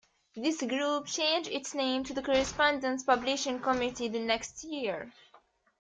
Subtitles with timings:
[0.35, 5.13] This group changed its name to the Correspondence Publishing Committee the next year.